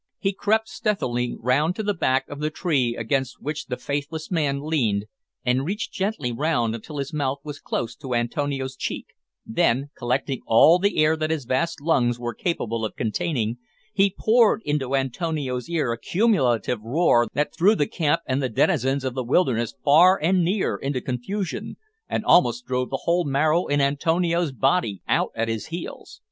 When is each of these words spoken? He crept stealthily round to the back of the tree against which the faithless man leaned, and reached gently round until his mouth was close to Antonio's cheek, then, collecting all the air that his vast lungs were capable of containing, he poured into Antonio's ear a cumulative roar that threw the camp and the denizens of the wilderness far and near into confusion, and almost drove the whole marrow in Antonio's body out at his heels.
He 0.17 0.33
crept 0.33 0.67
stealthily 0.67 1.35
round 1.39 1.75
to 1.75 1.83
the 1.83 1.93
back 1.93 2.27
of 2.27 2.39
the 2.39 2.49
tree 2.49 2.95
against 2.97 3.39
which 3.39 3.67
the 3.67 3.77
faithless 3.77 4.31
man 4.31 4.59
leaned, 4.61 5.05
and 5.45 5.63
reached 5.63 5.93
gently 5.93 6.31
round 6.31 6.73
until 6.73 6.97
his 6.97 7.13
mouth 7.13 7.37
was 7.43 7.59
close 7.59 7.95
to 7.97 8.15
Antonio's 8.15 8.75
cheek, 8.75 9.05
then, 9.45 9.91
collecting 9.95 10.39
all 10.47 10.79
the 10.79 10.97
air 10.97 11.15
that 11.15 11.29
his 11.29 11.45
vast 11.45 11.79
lungs 11.81 12.17
were 12.17 12.33
capable 12.33 12.83
of 12.83 12.95
containing, 12.95 13.59
he 13.93 14.15
poured 14.17 14.63
into 14.65 14.95
Antonio's 14.95 15.69
ear 15.69 15.91
a 15.91 15.99
cumulative 15.99 16.81
roar 16.81 17.27
that 17.35 17.53
threw 17.55 17.75
the 17.75 17.85
camp 17.85 18.21
and 18.25 18.41
the 18.41 18.49
denizens 18.49 19.03
of 19.03 19.13
the 19.13 19.23
wilderness 19.23 19.75
far 19.85 20.17
and 20.19 20.43
near 20.43 20.77
into 20.77 20.99
confusion, 20.99 21.77
and 22.09 22.25
almost 22.25 22.65
drove 22.65 22.89
the 22.89 23.01
whole 23.03 23.23
marrow 23.23 23.67
in 23.67 23.79
Antonio's 23.79 24.51
body 24.51 25.03
out 25.07 25.29
at 25.35 25.47
his 25.47 25.67
heels. 25.67 26.19